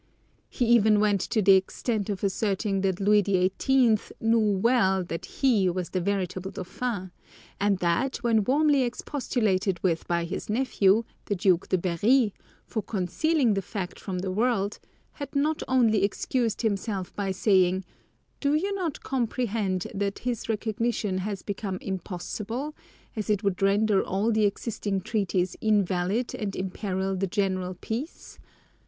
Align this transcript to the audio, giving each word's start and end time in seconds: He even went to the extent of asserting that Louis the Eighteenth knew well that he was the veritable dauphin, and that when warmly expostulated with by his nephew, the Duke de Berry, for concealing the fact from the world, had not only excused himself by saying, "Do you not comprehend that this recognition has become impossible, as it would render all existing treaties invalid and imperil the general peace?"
He 0.49 0.65
even 0.65 0.99
went 0.99 1.21
to 1.29 1.43
the 1.43 1.51
extent 1.53 2.09
of 2.09 2.23
asserting 2.23 2.81
that 2.81 2.99
Louis 2.99 3.21
the 3.21 3.37
Eighteenth 3.37 4.11
knew 4.19 4.39
well 4.39 5.03
that 5.03 5.27
he 5.27 5.69
was 5.69 5.91
the 5.91 6.01
veritable 6.01 6.49
dauphin, 6.49 7.11
and 7.59 7.77
that 7.77 8.15
when 8.23 8.43
warmly 8.43 8.81
expostulated 8.81 9.77
with 9.83 10.07
by 10.07 10.25
his 10.25 10.49
nephew, 10.49 11.03
the 11.25 11.35
Duke 11.35 11.69
de 11.69 11.77
Berry, 11.77 12.33
for 12.65 12.81
concealing 12.81 13.53
the 13.53 13.61
fact 13.61 13.99
from 13.99 14.17
the 14.17 14.31
world, 14.31 14.79
had 15.11 15.35
not 15.35 15.61
only 15.67 16.03
excused 16.03 16.63
himself 16.63 17.15
by 17.15 17.29
saying, 17.29 17.83
"Do 18.39 18.55
you 18.55 18.73
not 18.73 19.03
comprehend 19.03 19.85
that 19.93 20.21
this 20.23 20.49
recognition 20.49 21.19
has 21.19 21.43
become 21.43 21.77
impossible, 21.79 22.73
as 23.15 23.29
it 23.29 23.43
would 23.43 23.61
render 23.61 24.01
all 24.03 24.35
existing 24.35 25.01
treaties 25.01 25.55
invalid 25.61 26.33
and 26.33 26.55
imperil 26.55 27.15
the 27.15 27.27
general 27.27 27.75
peace?" 27.81 28.39